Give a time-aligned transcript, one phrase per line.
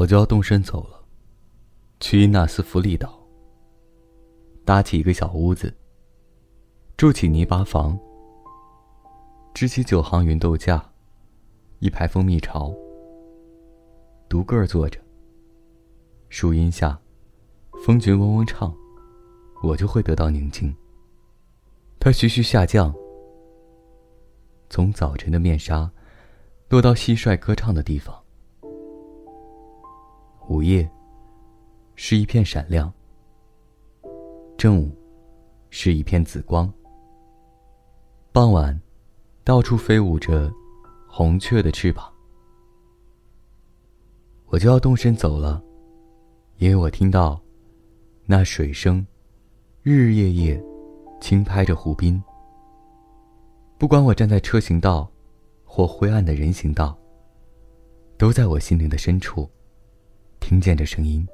[0.00, 1.04] 我就要动身走了，
[2.00, 3.20] 去伊纳斯弗利岛。
[4.64, 5.70] 搭起一个小屋子，
[6.96, 7.98] 住起泥巴房，
[9.52, 10.82] 支起九行云豆架，
[11.80, 12.74] 一排蜂蜜巢，
[14.26, 14.98] 独个儿坐着。
[16.30, 16.98] 树荫下，
[17.84, 18.74] 风菊嗡嗡唱，
[19.62, 20.74] 我就会得到宁静。
[21.98, 22.94] 它徐徐下降，
[24.70, 25.90] 从早晨的面纱，
[26.70, 28.18] 落到蟋蟀歌唱的地方。
[30.50, 30.90] 午夜，
[31.94, 32.92] 是一片闪亮。
[34.58, 34.90] 正午，
[35.70, 36.68] 是一片紫光。
[38.32, 38.76] 傍晚，
[39.44, 40.52] 到处飞舞着
[41.08, 42.12] 红雀的翅膀。
[44.46, 45.62] 我就要动身走了，
[46.56, 47.40] 因为我听到
[48.26, 49.06] 那水声，
[49.84, 50.64] 日日夜夜
[51.20, 52.20] 轻拍着湖滨。
[53.78, 55.08] 不管我站在车行道，
[55.64, 56.98] 或灰暗的人行道，
[58.18, 59.48] 都在我心灵的深处
[60.50, 61.24] 听见这声音。